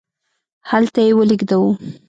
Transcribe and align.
هلته 0.71 0.99
یې 1.05 1.11
ولیږدوو. 1.17 1.71